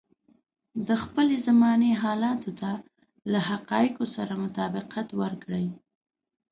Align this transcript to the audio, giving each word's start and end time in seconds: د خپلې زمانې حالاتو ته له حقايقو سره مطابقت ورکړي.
د 0.87 0.89
خپلې 1.03 1.35
زمانې 1.47 1.91
حالاتو 2.03 2.51
ته 2.59 2.71
له 3.31 3.39
حقايقو 3.49 4.05
سره 4.15 4.33
مطابقت 4.45 5.07
ورکړي. 5.21 5.67